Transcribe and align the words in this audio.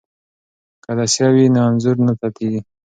که 0.83 0.87
عدسیه 0.91 1.27
وي 1.33 1.45
نو 1.53 1.59
انځور 1.69 1.97
نه 2.07 2.13
تتېږي. 2.19 2.61